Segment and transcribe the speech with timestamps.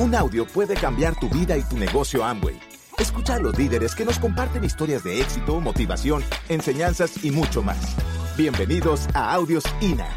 [0.00, 2.58] Un audio puede cambiar tu vida y tu negocio Amway.
[2.98, 7.94] Escucha a los líderes que nos comparten historias de éxito, motivación, enseñanzas y mucho más.
[8.36, 10.08] Bienvenidos a Audios INA.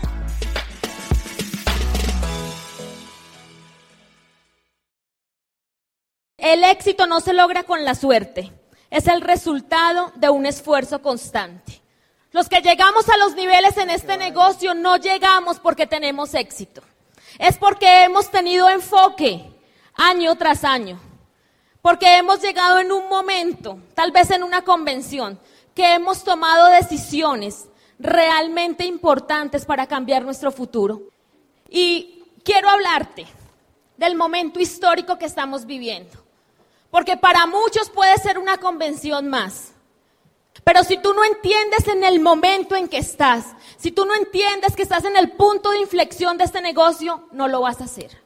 [6.40, 8.52] El éxito no se logra con la suerte,
[8.90, 11.84] es el resultado de un esfuerzo constante.
[12.32, 16.82] Los que llegamos a los niveles en este negocio no llegamos porque tenemos éxito,
[17.38, 19.54] es porque hemos tenido enfoque,
[19.98, 21.00] año tras año.
[21.82, 25.40] Porque hemos llegado en un momento, tal vez en una convención,
[25.74, 27.68] que hemos tomado decisiones
[28.00, 31.02] realmente importantes para cambiar nuestro futuro.
[31.70, 33.28] Y quiero hablarte
[33.98, 36.24] del momento histórico que estamos viviendo.
[36.90, 39.72] Porque para muchos puede ser una convención más.
[40.64, 43.46] Pero si tú no entiendes en el momento en que estás,
[43.78, 47.48] si tú no entiendes que estás en el punto de inflexión de este negocio, no
[47.48, 48.22] lo vas a hacer.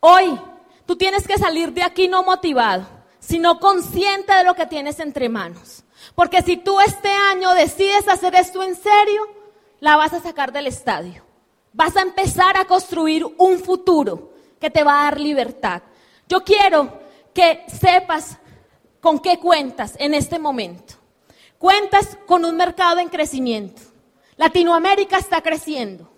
[0.00, 0.38] Hoy
[0.86, 2.86] Tú tienes que salir de aquí no motivado,
[3.18, 5.84] sino consciente de lo que tienes entre manos.
[6.14, 9.22] Porque si tú este año decides hacer esto en serio,
[9.80, 11.24] la vas a sacar del estadio.
[11.72, 15.82] Vas a empezar a construir un futuro que te va a dar libertad.
[16.28, 17.00] Yo quiero
[17.34, 18.38] que sepas
[19.00, 20.94] con qué cuentas en este momento.
[21.58, 23.82] Cuentas con un mercado en crecimiento.
[24.36, 26.10] Latinoamérica está creciendo.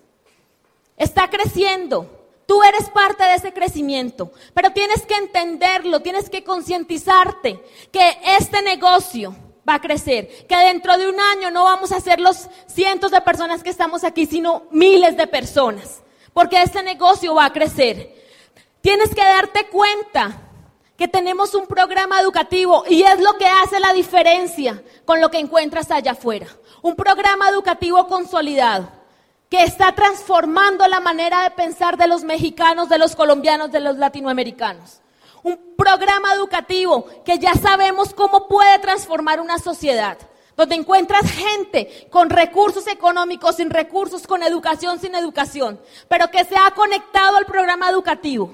[0.97, 2.18] Está creciendo.
[2.49, 8.63] Tú eres parte de ese crecimiento, pero tienes que entenderlo, tienes que concientizarte que este
[8.63, 9.37] negocio
[9.69, 13.21] va a crecer, que dentro de un año no vamos a ser los cientos de
[13.21, 18.17] personas que estamos aquí, sino miles de personas, porque este negocio va a crecer.
[18.81, 20.41] Tienes que darte cuenta
[20.97, 25.39] que tenemos un programa educativo y es lo que hace la diferencia con lo que
[25.39, 26.47] encuentras allá afuera.
[26.81, 28.98] Un programa educativo consolidado
[29.49, 33.97] que está transformando la manera de pensar de los mexicanos, de los colombianos, de los
[33.97, 35.01] latinoamericanos.
[35.43, 40.19] Un programa educativo que ya sabemos cómo puede transformar una sociedad,
[40.57, 46.57] donde encuentras gente con recursos económicos, sin recursos, con educación, sin educación, pero que se
[46.57, 48.53] ha conectado al programa educativo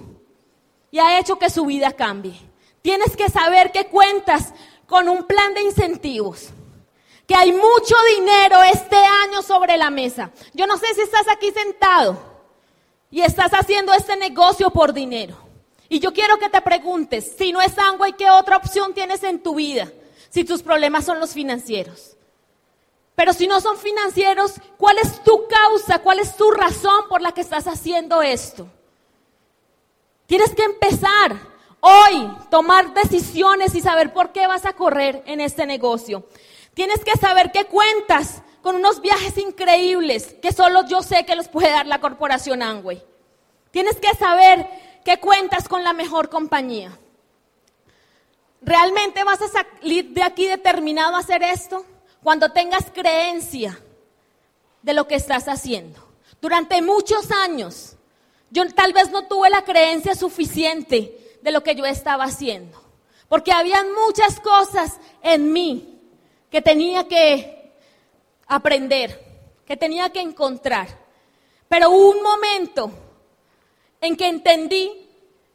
[0.90, 2.38] y ha hecho que su vida cambie.
[2.82, 4.52] Tienes que saber que cuentas
[4.86, 6.50] con un plan de incentivos
[7.26, 10.30] que hay mucho dinero este año sobre la mesa.
[10.52, 12.18] Yo no sé si estás aquí sentado
[13.10, 15.36] y estás haciendo este negocio por dinero.
[15.88, 17.74] Y yo quiero que te preguntes, si no es
[18.08, 19.90] y ¿qué otra opción tienes en tu vida?
[20.28, 22.16] Si tus problemas son los financieros.
[23.14, 26.00] Pero si no son financieros, ¿cuál es tu causa?
[26.00, 28.66] ¿Cuál es tu razón por la que estás haciendo esto?
[30.26, 31.36] Tienes que empezar
[31.80, 36.24] hoy, tomar decisiones y saber por qué vas a correr en este negocio.
[36.74, 41.48] Tienes que saber que cuentas con unos viajes increíbles que solo yo sé que los
[41.48, 43.02] puede dar la corporación Angway.
[43.70, 44.66] Tienes que saber
[45.04, 46.98] que cuentas con la mejor compañía.
[48.62, 51.84] ¿Realmente vas a salir de aquí determinado a hacer esto?
[52.22, 53.78] Cuando tengas creencia
[54.82, 56.02] de lo que estás haciendo.
[56.40, 57.96] Durante muchos años,
[58.50, 62.82] yo tal vez no tuve la creencia suficiente de lo que yo estaba haciendo.
[63.28, 65.93] Porque habían muchas cosas en mí
[66.54, 67.72] que tenía que
[68.46, 69.20] aprender,
[69.66, 70.86] que tenía que encontrar.
[71.66, 72.92] Pero hubo un momento
[74.00, 74.88] en que entendí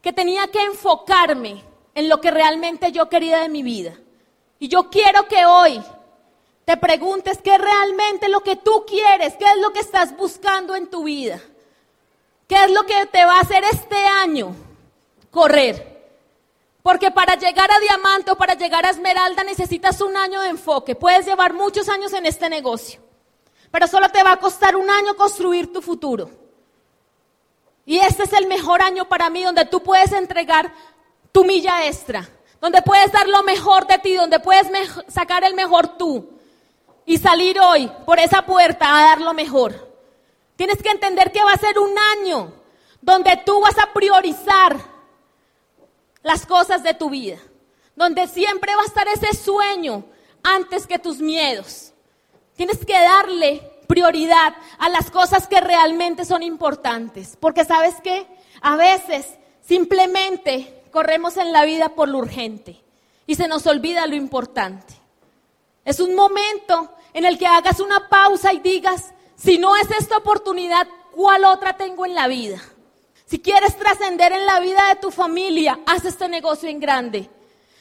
[0.01, 1.63] que tenía que enfocarme
[1.95, 3.97] en lo que realmente yo quería de mi vida.
[4.59, 5.81] Y yo quiero que hoy
[6.65, 10.75] te preguntes qué es realmente lo que tú quieres, qué es lo que estás buscando
[10.75, 11.39] en tu vida,
[12.45, 14.53] qué es lo que te va a hacer este año
[15.31, 15.98] correr.
[16.89, 20.95] Porque para llegar a diamante o para llegar a esmeralda necesitas un año de enfoque.
[20.95, 22.99] Puedes llevar muchos años en este negocio,
[23.69, 26.31] pero solo te va a costar un año construir tu futuro.
[27.85, 30.73] Y este es el mejor año para mí donde tú puedes entregar
[31.31, 32.27] tu milla extra,
[32.59, 34.65] donde puedes dar lo mejor de ti, donde puedes
[35.09, 36.27] sacar el mejor tú
[37.05, 39.93] y salir hoy por esa puerta a dar lo mejor.
[40.55, 42.51] Tienes que entender que va a ser un año
[42.99, 44.88] donde tú vas a priorizar
[46.23, 47.37] las cosas de tu vida,
[47.95, 50.05] donde siempre va a estar ese sueño
[50.43, 51.93] antes que tus miedos.
[52.55, 58.27] Tienes que darle prioridad a las cosas que realmente son importantes, porque sabes qué,
[58.61, 59.25] a veces
[59.61, 62.81] simplemente corremos en la vida por lo urgente
[63.25, 64.93] y se nos olvida lo importante.
[65.85, 70.17] Es un momento en el que hagas una pausa y digas, si no es esta
[70.17, 72.61] oportunidad, ¿cuál otra tengo en la vida?
[73.29, 77.29] Si quieres trascender en la vida de tu familia, haz este negocio en grande.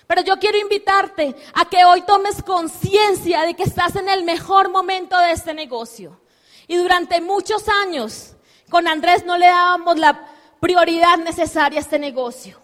[0.06, 4.68] Pero yo quiero invitarte a que hoy tomes conciencia de que estás en el mejor
[4.68, 6.20] momento de este negocio.
[6.66, 8.34] Y durante muchos años,
[8.68, 10.28] con Andrés no le dábamos la
[10.60, 12.60] prioridad necesaria a este negocio.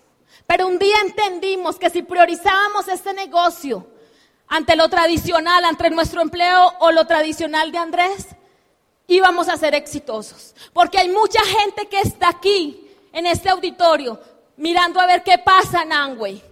[0.46, 3.87] Pero un día entendimos que si priorizábamos este negocio
[4.46, 8.26] ante lo tradicional, ante nuestro empleo o lo tradicional de Andrés,
[9.06, 10.54] íbamos a ser exitosos.
[10.72, 12.80] Porque hay mucha gente que está aquí,
[13.12, 14.20] en este auditorio,
[14.56, 16.42] mirando a ver qué pasa en Angway.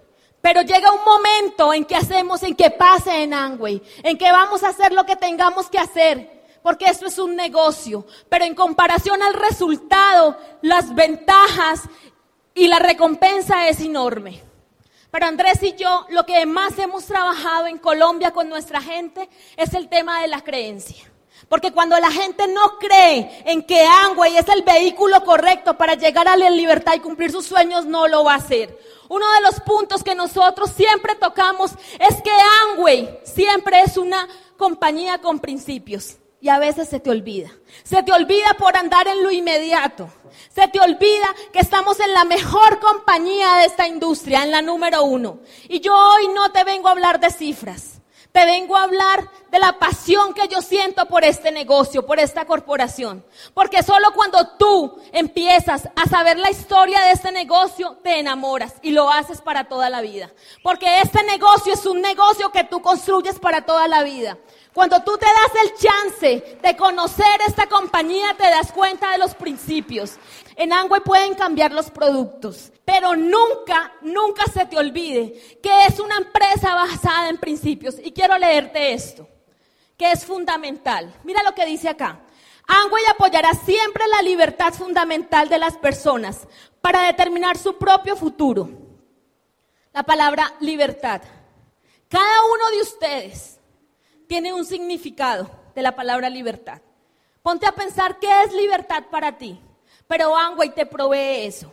[0.41, 4.63] Pero llega un momento en que hacemos en que pase en Angway, en que vamos
[4.65, 8.07] a hacer lo que tengamos que hacer, porque esto es un negocio.
[8.29, 11.83] Pero en comparación al resultado, las ventajas
[12.55, 14.43] y la recompensa es enorme.
[15.13, 19.75] Pero Andrés y yo, lo que más hemos trabajado en Colombia con nuestra gente es
[19.75, 21.12] el tema de la creencia.
[21.49, 26.29] Porque cuando la gente no cree en que Angway es el vehículo correcto para llegar
[26.29, 28.79] a la libertad y cumplir sus sueños, no lo va a hacer.
[29.09, 32.31] Uno de los puntos que nosotros siempre tocamos es que
[32.71, 36.17] Angway siempre es una compañía con principios.
[36.41, 37.53] Y a veces se te olvida.
[37.85, 40.09] Se te olvida por andar en lo inmediato.
[40.53, 45.05] Se te olvida que estamos en la mejor compañía de esta industria, en la número
[45.05, 45.39] uno.
[45.69, 47.92] Y yo hoy no te vengo a hablar de cifras.
[48.33, 52.47] Te vengo a hablar de la pasión que yo siento por este negocio, por esta
[52.47, 53.23] corporación.
[53.53, 58.93] Porque solo cuando tú empiezas a saber la historia de este negocio, te enamoras y
[58.93, 60.31] lo haces para toda la vida.
[60.63, 64.39] Porque este negocio es un negocio que tú construyes para toda la vida.
[64.73, 69.35] Cuando tú te das el chance de conocer esta compañía, te das cuenta de los
[69.35, 70.17] principios.
[70.57, 76.17] En Angway pueden cambiar los productos, pero nunca, nunca se te olvide que es una
[76.17, 77.97] empresa basada en principios.
[78.03, 79.29] Y quiero leerte esto,
[79.99, 81.13] que es fundamental.
[81.25, 82.21] Mira lo que dice acá.
[82.67, 86.47] Angway apoyará siempre la libertad fundamental de las personas
[86.81, 88.71] para determinar su propio futuro.
[89.93, 91.21] La palabra libertad.
[92.09, 93.59] Cada uno de ustedes
[94.33, 96.81] tiene un significado de la palabra libertad.
[97.43, 99.61] Ponte a pensar qué es libertad para ti,
[100.07, 101.71] pero Angway te provee eso.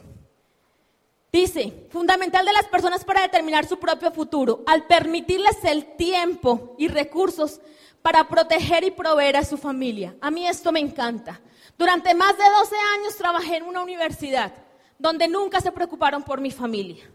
[1.31, 6.89] Dice, fundamental de las personas para determinar su propio futuro, al permitirles el tiempo y
[6.89, 7.61] recursos
[8.01, 10.17] para proteger y proveer a su familia.
[10.19, 11.39] A mí esto me encanta.
[11.77, 14.51] Durante más de 12 años trabajé en una universidad
[14.97, 17.09] donde nunca se preocuparon por mi familia.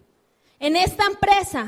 [0.58, 1.66] En esta empresa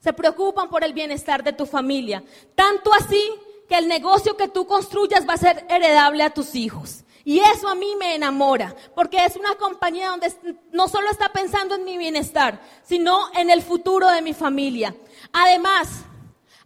[0.00, 2.22] se preocupan por el bienestar de tu familia.
[2.54, 3.22] Tanto así
[3.68, 7.04] que el negocio que tú construyas va a ser heredable a tus hijos.
[7.24, 10.32] Y eso a mí me enamora, porque es una compañía donde
[10.72, 14.94] no solo está pensando en mi bienestar, sino en el futuro de mi familia.
[15.32, 16.06] Además,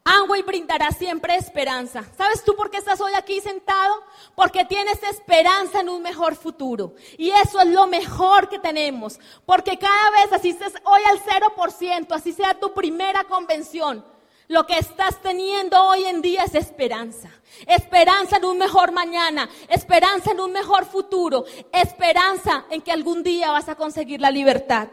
[0.06, 2.04] Amway brindará siempre esperanza.
[2.18, 4.02] ¿Sabes tú por qué estás hoy aquí sentado?
[4.34, 6.92] Porque tienes esperanza en un mejor futuro.
[7.16, 9.18] Y eso es lo mejor que tenemos.
[9.46, 14.04] Porque cada vez, así estés hoy al 0%, así sea tu primera convención,
[14.48, 17.30] lo que estás teniendo hoy en día es esperanza.
[17.66, 23.52] Esperanza en un mejor mañana, esperanza en un mejor futuro, esperanza en que algún día
[23.52, 24.88] vas a conseguir la libertad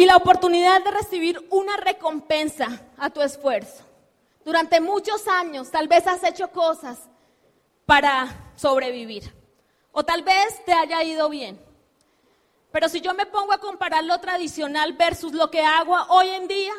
[0.00, 3.84] y la oportunidad de recibir una recompensa a tu esfuerzo.
[4.42, 6.98] Durante muchos años tal vez has hecho cosas
[7.84, 9.30] para sobrevivir
[9.92, 11.60] o tal vez te haya ido bien.
[12.72, 16.48] Pero si yo me pongo a comparar lo tradicional versus lo que hago hoy en
[16.48, 16.72] día,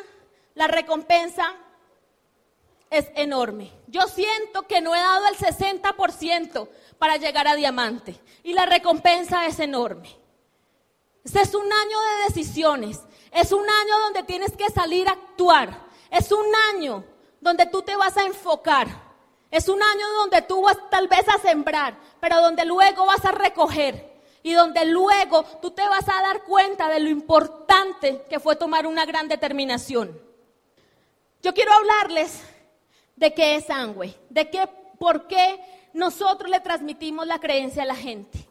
[0.54, 1.54] la recompensa
[2.90, 3.70] es enorme.
[3.86, 6.68] Yo siento que no he dado el 60%
[6.98, 10.22] para llegar a diamante y la recompensa es enorme.
[11.24, 13.00] Este es un año de decisiones.
[13.32, 15.86] Es un año donde tienes que salir a actuar.
[16.10, 17.02] Es un año
[17.40, 18.86] donde tú te vas a enfocar.
[19.50, 23.32] Es un año donde tú vas tal vez a sembrar, pero donde luego vas a
[23.32, 24.12] recoger.
[24.42, 28.86] Y donde luego tú te vas a dar cuenta de lo importante que fue tomar
[28.86, 30.20] una gran determinación.
[31.42, 32.42] Yo quiero hablarles
[33.16, 35.60] de qué es sangre, de qué, por qué
[35.94, 38.46] nosotros le transmitimos la creencia a la gente.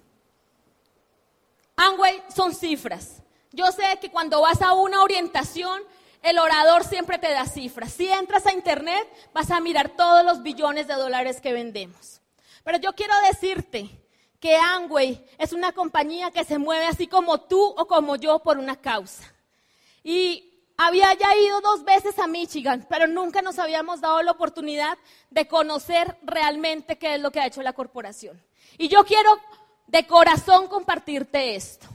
[1.76, 3.21] Angway son cifras.
[3.52, 5.82] Yo sé que cuando vas a una orientación,
[6.24, 7.92] el orador siempre te da cifras.
[7.94, 12.22] Si entras a internet, vas a mirar todos los billones de dólares que vendemos.
[12.64, 13.90] Pero yo quiero decirte
[14.40, 18.58] que Angway es una compañía que se mueve así como tú o como yo por
[18.58, 19.24] una causa.
[20.04, 24.98] Y había ya ido dos veces a Michigan, pero nunca nos habíamos dado la oportunidad
[25.30, 28.42] de conocer realmente qué es lo que ha hecho la corporación.
[28.78, 29.40] Y yo quiero
[29.88, 31.88] de corazón compartirte esto.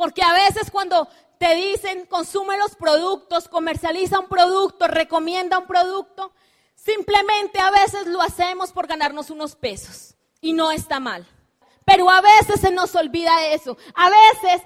[0.00, 6.32] Porque a veces cuando te dicen consume los productos, comercializa un producto, recomienda un producto,
[6.74, 10.14] simplemente a veces lo hacemos por ganarnos unos pesos.
[10.40, 11.26] Y no está mal.
[11.84, 13.76] Pero a veces se nos olvida eso.
[13.94, 14.62] A veces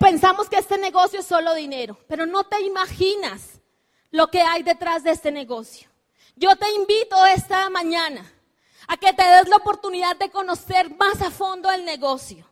[0.00, 1.96] pensamos que este negocio es solo dinero.
[2.08, 3.60] Pero no te imaginas
[4.10, 5.88] lo que hay detrás de este negocio.
[6.34, 8.28] Yo te invito esta mañana
[8.88, 12.51] a que te des la oportunidad de conocer más a fondo el negocio.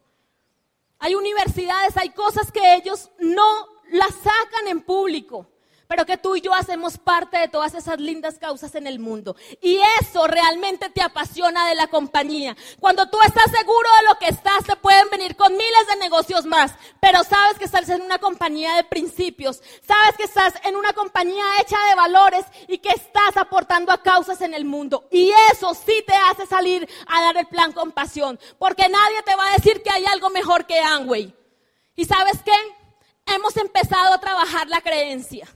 [1.01, 5.49] Hay universidades, hay cosas que ellos no las sacan en público
[5.91, 9.35] pero que tú y yo hacemos parte de todas esas lindas causas en el mundo.
[9.61, 12.57] Y eso realmente te apasiona de la compañía.
[12.79, 16.47] Cuando tú estás seguro de lo que estás, te pueden venir con miles de negocios
[16.47, 20.93] más, pero sabes que estás en una compañía de principios, sabes que estás en una
[20.93, 25.09] compañía hecha de valores y que estás aportando a causas en el mundo.
[25.11, 29.35] Y eso sí te hace salir a dar el plan con pasión, porque nadie te
[29.35, 31.35] va a decir que hay algo mejor que Amway.
[31.97, 32.55] ¿Y sabes qué?
[33.27, 35.49] Hemos empezado a trabajar la creencia.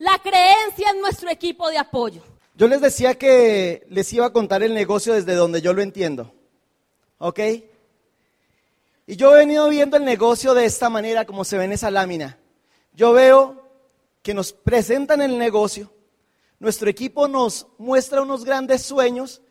[0.00, 2.22] La creencia en nuestro equipo de apoyo.
[2.54, 6.32] Yo les decía que les iba a contar el negocio desde donde yo lo entiendo.
[7.18, 7.38] ¿Ok?
[9.06, 11.90] Y yo he venido viendo el negocio de esta manera, como se ve en esa
[11.90, 12.38] lámina.
[12.94, 13.62] Yo veo
[14.22, 15.92] que nos presentan el negocio,
[16.60, 19.42] nuestro equipo nos muestra unos grandes sueños,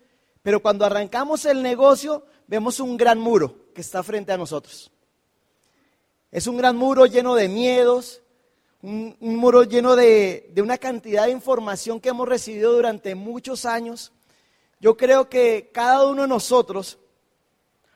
[0.42, 4.90] pero cuando arrancamos el negocio vemos un gran muro que está frente a nosotros.
[6.32, 8.24] Es un gran muro lleno de miedos,
[8.82, 14.12] un, muro lleno de, de una cantidad de información que hemos recibido durante muchos años.
[14.80, 16.98] Yo creo que cada uno de nosotros,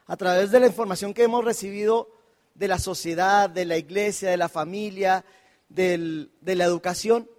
[0.05, 2.09] a través de la información que hemos recibido
[2.55, 5.23] de la sociedad, de la iglesia, de la familia,
[5.69, 7.29] de la educación,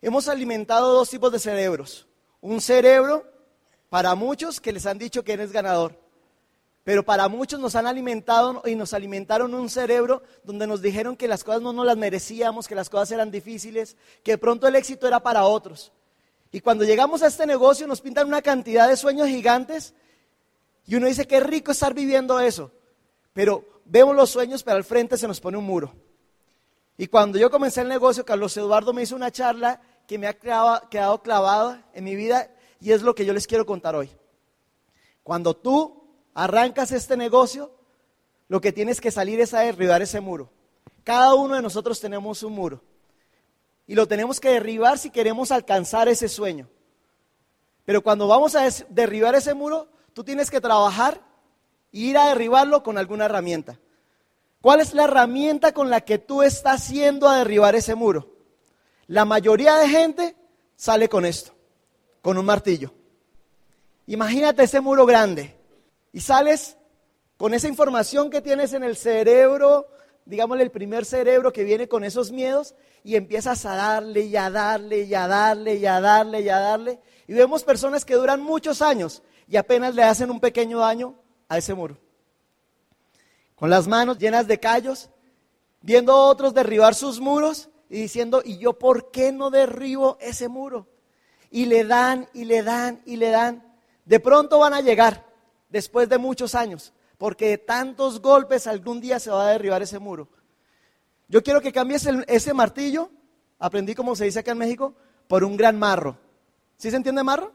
[0.00, 2.06] hemos alimentado dos tipos de cerebros.
[2.40, 3.24] Un cerebro
[3.88, 6.01] para muchos que les han dicho que eres ganador
[6.84, 11.28] pero para muchos nos han alimentado y nos alimentaron un cerebro donde nos dijeron que
[11.28, 15.06] las cosas no nos las merecíamos, que las cosas eran difíciles, que pronto el éxito
[15.06, 15.92] era para otros.
[16.50, 19.94] Y cuando llegamos a este negocio nos pintan una cantidad de sueños gigantes
[20.84, 22.72] y uno dice, qué rico estar viviendo eso.
[23.32, 25.94] Pero vemos los sueños, pero al frente se nos pone un muro.
[26.98, 30.34] Y cuando yo comencé el negocio, Carlos Eduardo me hizo una charla que me ha
[30.34, 34.10] quedado clavada en mi vida y es lo que yo les quiero contar hoy.
[35.22, 36.01] Cuando tú
[36.34, 37.72] arrancas este negocio,
[38.48, 40.50] lo que tienes que salir es a derribar ese muro.
[41.04, 42.82] Cada uno de nosotros tenemos un muro.
[43.86, 46.68] Y lo tenemos que derribar si queremos alcanzar ese sueño.
[47.84, 51.20] Pero cuando vamos a derribar ese muro, tú tienes que trabajar
[51.92, 53.78] e ir a derribarlo con alguna herramienta.
[54.60, 58.30] ¿Cuál es la herramienta con la que tú estás yendo a derribar ese muro?
[59.08, 60.36] La mayoría de gente
[60.76, 61.52] sale con esto,
[62.22, 62.92] con un martillo.
[64.06, 65.61] Imagínate ese muro grande
[66.12, 66.76] y sales
[67.36, 69.88] con esa información que tienes en el cerebro,
[70.26, 74.48] digámosle el primer cerebro que viene con esos miedos, y empiezas a darle y a
[74.48, 77.00] darle y a darle y a darle y a darle.
[77.26, 81.16] Y vemos personas que duran muchos años y apenas le hacen un pequeño daño
[81.48, 81.98] a ese muro.
[83.56, 85.10] Con las manos llenas de callos,
[85.80, 90.48] viendo a otros derribar sus muros y diciendo, ¿y yo por qué no derribo ese
[90.48, 90.86] muro?
[91.50, 93.64] Y le dan y le dan y le dan.
[94.04, 95.31] De pronto van a llegar
[95.72, 99.98] después de muchos años, porque de tantos golpes algún día se va a derribar ese
[99.98, 100.28] muro.
[101.28, 103.10] Yo quiero que cambies ese martillo,
[103.58, 104.94] aprendí como se dice acá en México,
[105.26, 106.18] por un gran marro.
[106.76, 107.52] ¿Sí se entiende marro?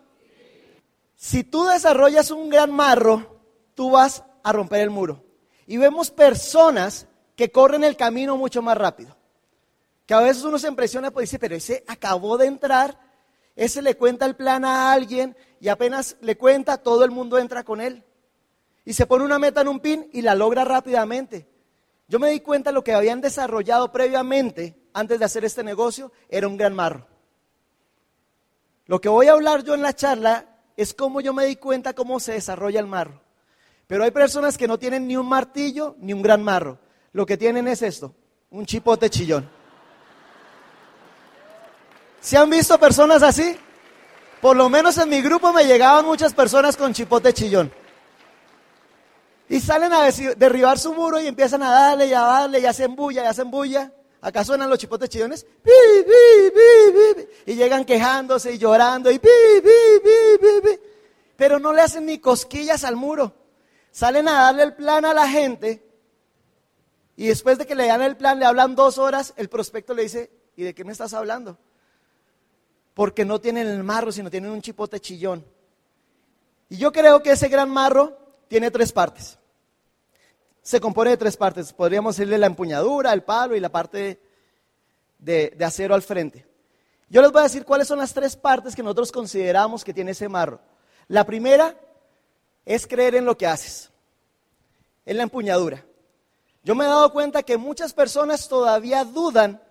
[1.15, 3.39] Si tú desarrollas un gran marro,
[3.75, 5.23] tú vas a romper el muro.
[5.67, 7.05] Y vemos personas
[7.35, 9.15] que corren el camino mucho más rápido.
[10.07, 12.99] Que a veces uno se impresiona, pues dice, pero ese acabó de entrar,
[13.55, 17.63] ese le cuenta el plan a alguien y apenas le cuenta, todo el mundo entra
[17.63, 18.03] con él
[18.87, 21.45] y se pone una meta en un pin y la logra rápidamente.
[22.07, 26.13] Yo me di cuenta de lo que habían desarrollado previamente, antes de hacer este negocio,
[26.29, 27.05] era un gran marro.
[28.85, 30.45] Lo que voy a hablar yo en la charla
[30.77, 33.19] es cómo yo me di cuenta cómo se desarrolla el marro.
[33.87, 36.79] Pero hay personas que no tienen ni un martillo ni un gran marro.
[37.11, 38.15] Lo que tienen es esto,
[38.51, 39.49] un chipote chillón.
[42.21, 43.53] ¿Se han visto personas así?
[44.39, 47.69] Por lo menos en mi grupo me llegaban muchas personas con chipote chillón.
[49.49, 50.03] Y salen a
[50.35, 53.49] derribar su muro y empiezan a darle y a darle y hacen bulla y hacen
[53.49, 53.91] bulla.
[54.19, 55.45] Acá suenan los chipotes chillones.
[57.45, 59.21] y llegan quejándose y llorando y
[61.37, 63.33] Pero no le hacen ni cosquillas al muro.
[63.91, 65.83] Salen a darle el plan a la gente.
[67.15, 70.03] Y después de que le dan el plan, le hablan dos horas, el prospecto le
[70.03, 71.57] dice, ¿y de qué me estás hablando?
[72.93, 75.43] Porque no tienen el marro, sino tienen un chipote chillón.
[76.69, 79.36] Y yo creo que ese gran marro tiene tres partes.
[80.67, 81.71] Se compone de tres partes.
[81.71, 84.19] Podríamos decirle la empuñadura, el palo y la parte
[85.17, 86.45] de, acero al frente.
[87.07, 90.11] Yo les voy a decir cuáles son las tres partes que nosotros consideramos que tiene
[90.11, 90.59] ese marro.
[91.07, 91.73] La primera
[92.65, 93.91] es creer en lo que haces.
[95.05, 95.85] Es la empuñadura.
[96.63, 99.61] Yo me he dado cuenta que muchas personas todavía dudan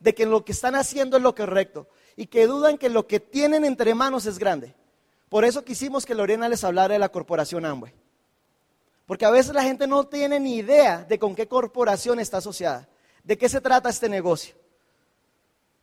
[0.00, 1.86] de que lo que están haciendo es lo correcto
[2.16, 4.74] y que dudan que lo que tienen entre manos es grande.
[5.28, 8.05] Por eso quisimos que Lorena les hablara de la corporación Amway.
[9.06, 12.88] Porque a veces la gente no tiene ni idea de con qué corporación está asociada,
[13.22, 14.56] de qué se trata este negocio.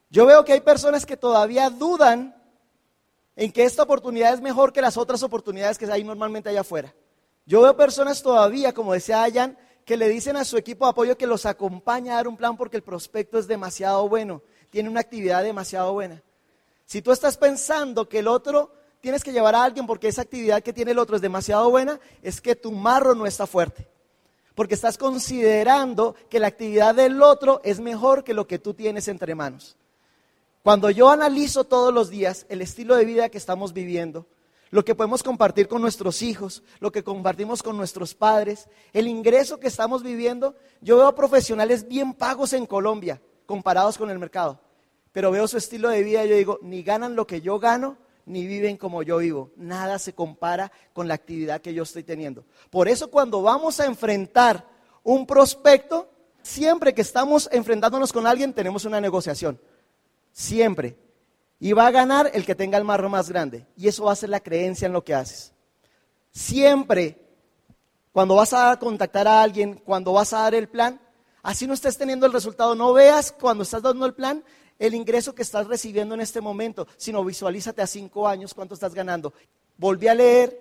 [0.10, 2.36] Yo veo que hay personas que todavía dudan
[3.36, 6.94] en que esta oportunidad es mejor que las otras oportunidades que hay normalmente allá afuera.
[7.46, 11.18] Yo veo personas todavía, como decía Ayan, que le dicen a su equipo de apoyo
[11.18, 15.00] que los acompaña a dar un plan porque el prospecto es demasiado bueno, tiene una
[15.00, 16.22] actividad demasiado buena.
[16.86, 18.72] Si tú estás pensando que el otro
[19.04, 22.00] tienes que llevar a alguien porque esa actividad que tiene el otro es demasiado buena,
[22.22, 23.86] es que tu marro no está fuerte.
[24.56, 29.10] Porque estás considerando que la actividad del otro es mejor que lo que tú tienes
[29.10, 29.76] entre manos.
[30.64, 34.26] Cuando yo analizo todos los días el estilo de vida que estamos viviendo,
[34.72, 39.60] lo que podemos compartir con nuestros hijos, lo que compartimos con nuestros padres, el ingreso
[39.60, 44.62] que estamos viviendo, yo veo profesionales bien pagos en Colombia comparados con el mercado,
[45.12, 47.98] pero veo su estilo de vida y yo digo, ni ganan lo que yo gano,
[48.26, 49.52] ni viven como yo vivo.
[49.56, 52.46] Nada se compara con la actividad que yo estoy teniendo.
[52.70, 54.68] Por eso cuando vamos a enfrentar
[55.04, 56.10] un prospecto,
[56.42, 59.60] siempre que estamos enfrentándonos con alguien, tenemos una negociación.
[60.32, 60.98] Siempre.
[61.60, 63.68] Y va a ganar el que tenga el marro más grande.
[63.78, 65.54] Y eso va a ser la creencia en lo que haces.
[66.32, 67.20] Siempre,
[68.12, 71.00] cuando vas a contactar a alguien, cuando vas a dar el plan,
[71.42, 74.44] así no estés teniendo el resultado, no veas cuando estás dando el plan
[74.86, 78.94] el ingreso que estás recibiendo en este momento, sino visualízate a cinco años cuánto estás
[78.94, 79.34] ganando.
[79.78, 80.60] Volví a leer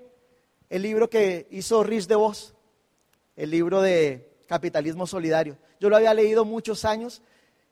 [0.71, 2.55] el libro que hizo Rich DeVos,
[3.35, 5.59] el libro de Capitalismo Solidario.
[5.81, 7.21] Yo lo había leído muchos años,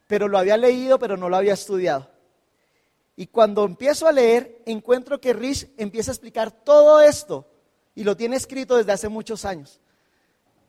[0.09, 2.11] pero lo había leído, pero no lo había estudiado.
[3.14, 7.47] Y cuando empiezo a leer, encuentro que Rich empieza a explicar todo esto
[7.95, 9.78] y lo tiene escrito desde hace muchos años.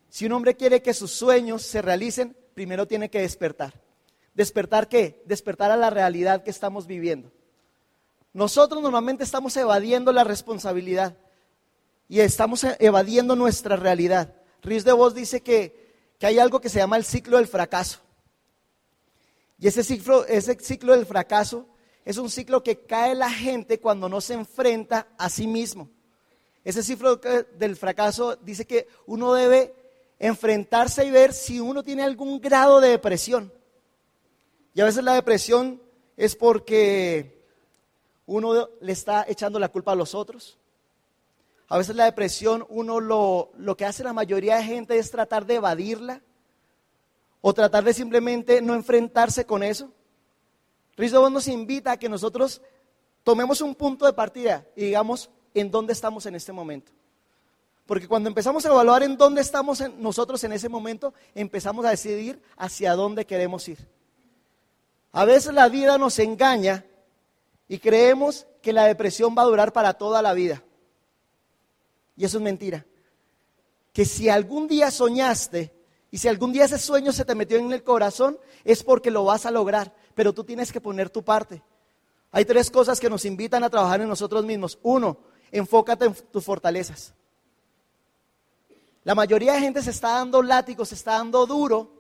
[0.10, 3.81] Si un hombre quiere que sus sueños se realicen, primero tiene que despertar.
[4.34, 5.22] ¿Despertar qué?
[5.26, 7.32] Despertar a la realidad que estamos viviendo.
[8.34, 11.18] Nosotros normalmente estamos evadiendo la responsabilidad
[12.08, 14.34] y estamos evadiendo nuestra realidad.
[14.62, 18.00] Riz de Vos dice que, que, hay algo que se llama el ciclo del fracaso.
[19.60, 21.68] Y ese ciclo, ese ciclo del fracaso
[22.06, 25.90] es un ciclo que cae la gente cuando no se enfrenta a sí mismo.
[26.64, 29.74] Ese ciclo del fracaso dice que uno debe
[30.20, 33.52] enfrentarse y ver si uno tiene algún grado de depresión.
[34.74, 35.82] Y a veces la depresión
[36.16, 37.42] es porque
[38.26, 40.58] uno le está echando la culpa a los otros.
[41.68, 45.46] A veces la depresión uno lo, lo que hace la mayoría de gente es tratar
[45.46, 46.22] de evadirla
[47.42, 49.92] o tratar de simplemente no enfrentarse con eso.
[50.96, 52.62] Risto nos invita a que nosotros
[53.24, 56.92] tomemos un punto de partida y digamos en dónde estamos en este momento.
[57.86, 62.42] Porque cuando empezamos a evaluar en dónde estamos nosotros en ese momento, empezamos a decidir
[62.56, 63.80] hacia dónde queremos ir.
[65.12, 66.86] A veces la vida nos engaña
[67.68, 70.64] y creemos que la depresión va a durar para toda la vida.
[72.16, 72.86] Y eso es mentira.
[73.94, 75.74] Que si algún día soñaste
[76.12, 79.26] y si algún día ese sueño se te metió en el corazón, es porque lo
[79.26, 81.62] vas a lograr, pero tú tienes que poner tu parte.
[82.32, 84.80] Hay tres cosas que nos invitan a trabajar en nosotros mismos.
[84.84, 85.18] Uno,
[85.52, 87.14] enfócate en tus fortalezas.
[89.04, 91.92] La mayoría de gente se está dando látigo, se está dando duro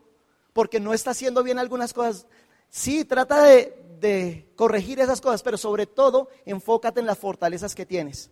[0.53, 2.27] porque no está haciendo bien algunas cosas.
[2.71, 8.31] Sí, trata de, corregir esas cosas, pero sobre todo enfócate en las fortalezas que tienes.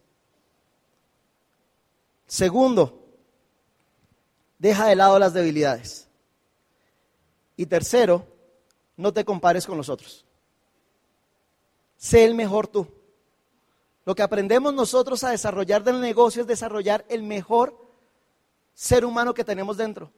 [2.25, 3.06] Segundo,
[4.58, 6.08] deja de lado las debilidades.
[7.56, 8.25] Y tercero,
[8.95, 10.25] no te compares con los otros.
[11.97, 12.88] Sé el mejor tú.
[14.06, 17.78] Lo que aprendemos nosotros a desarrollar del negocio es desarrollar el mejor
[18.73, 20.12] ser humano que tenemos dentro.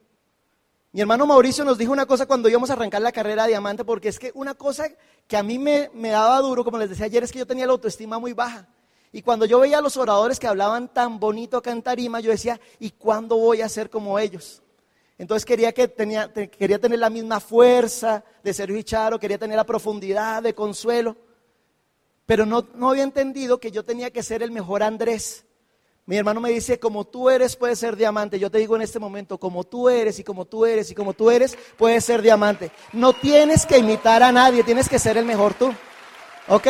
[0.94, 3.82] Mi hermano Mauricio nos dijo una cosa cuando íbamos a arrancar la carrera de diamante,
[3.82, 4.90] porque es que una cosa
[5.26, 7.72] que a mí me, daba duro, como les decía ayer, es que yo tenía la
[7.72, 8.68] autoestima muy baja.
[9.10, 12.30] Y cuando yo veía a los oradores que hablaban tan bonito acá en Tarima, yo
[12.30, 14.62] decía, ¿y cuándo voy a ser como ellos?
[15.16, 19.64] Entonces quería, que tenía, quería tener la misma fuerza de Sergio Hicharo, quería tener la
[19.64, 21.16] profundidad de Consuelo,
[22.26, 25.46] pero no, no había entendido que yo tenía que ser el mejor Andrés.
[26.04, 28.38] Mi hermano me dice, como tú eres, puedes ser diamante.
[28.38, 31.14] Yo te digo en este momento, como tú eres y como tú eres y como
[31.14, 32.72] tú eres, puedes ser diamante.
[32.92, 35.72] No tienes que imitar a nadie, tienes que ser el mejor tú.
[36.48, 36.66] ¿Ok?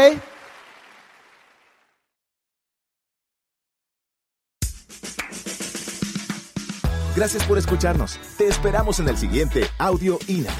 [7.16, 8.18] Gracias por escucharnos.
[8.36, 10.52] Te esperamos en el siguiente Audio INA.